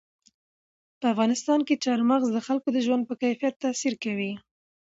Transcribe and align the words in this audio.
په 0.99 1.05
افغانستان 1.13 1.59
کې 1.67 1.81
چار 1.83 1.99
مغز 2.09 2.27
د 2.33 2.39
خلکو 2.47 2.67
د 2.73 2.77
ژوند 2.85 3.03
په 3.09 3.13
کیفیت 3.21 3.55
تاثیر 3.63 3.93
کوي. 4.03 4.31